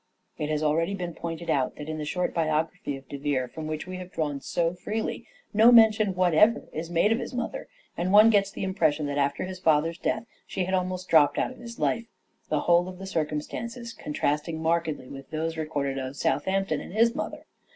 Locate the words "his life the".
11.59-12.61